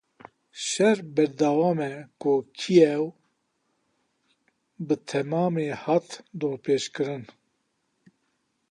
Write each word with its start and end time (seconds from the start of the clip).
Şer 0.65 0.97
berdewam 1.15 1.79
e 1.91 1.93
û 2.31 2.31
Kîev 2.57 3.03
bi 4.85 4.95
temamî 5.07 5.67
hat 5.83 6.07
dorpêçkirin. 6.39 7.23